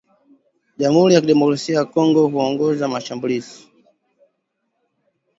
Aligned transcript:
jamhuri 0.77 1.13
ya 1.13 1.21
kidemokrasia 1.21 1.75
ya 1.75 1.85
Kongo 1.85 2.27
Huongoza 2.27 2.87
mashambulizi 2.87 3.67